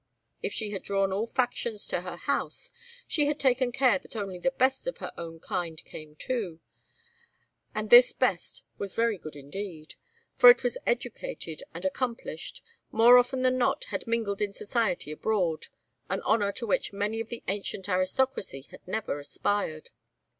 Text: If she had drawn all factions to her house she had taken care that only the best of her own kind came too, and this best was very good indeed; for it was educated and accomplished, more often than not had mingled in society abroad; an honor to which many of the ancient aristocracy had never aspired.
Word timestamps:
If 0.41 0.51
she 0.51 0.71
had 0.71 0.81
drawn 0.81 1.13
all 1.13 1.27
factions 1.27 1.85
to 1.85 2.01
her 2.01 2.15
house 2.15 2.71
she 3.07 3.27
had 3.27 3.39
taken 3.39 3.71
care 3.71 3.99
that 3.99 4.15
only 4.15 4.39
the 4.39 4.49
best 4.49 4.87
of 4.87 4.97
her 4.97 5.13
own 5.15 5.39
kind 5.39 5.77
came 5.85 6.15
too, 6.15 6.59
and 7.75 7.91
this 7.91 8.11
best 8.11 8.63
was 8.79 8.95
very 8.95 9.19
good 9.19 9.35
indeed; 9.35 9.93
for 10.35 10.49
it 10.49 10.63
was 10.63 10.79
educated 10.87 11.61
and 11.75 11.85
accomplished, 11.85 12.63
more 12.91 13.19
often 13.19 13.43
than 13.43 13.59
not 13.59 13.83
had 13.89 14.07
mingled 14.07 14.41
in 14.41 14.53
society 14.53 15.11
abroad; 15.11 15.67
an 16.09 16.23
honor 16.23 16.51
to 16.53 16.65
which 16.65 16.91
many 16.91 17.19
of 17.19 17.29
the 17.29 17.43
ancient 17.47 17.87
aristocracy 17.87 18.61
had 18.71 18.81
never 18.87 19.19
aspired. 19.19 19.91